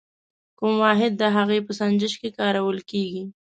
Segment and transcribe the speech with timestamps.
[0.59, 3.23] کوم واحد د هغې په سنجش کې کارول کیږي؟